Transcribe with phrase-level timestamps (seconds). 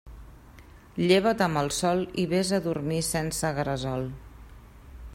[1.09, 4.11] Lleva't amb el sol i vés a dormir sense gresol.